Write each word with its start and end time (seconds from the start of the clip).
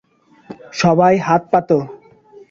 সবাই 0.73 1.15
হাত 1.27 1.41
পাতো। 1.51 1.77